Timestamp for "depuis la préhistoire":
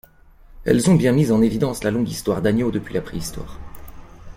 2.71-3.59